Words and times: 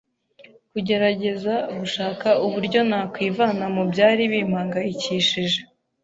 kugerageza 0.71 1.53
gushaka 1.79 2.27
uburyo 2.45 2.79
nakwivana 2.89 3.65
mu 3.75 3.83
byari 3.91 4.23
bimpangayikishije 4.31 5.59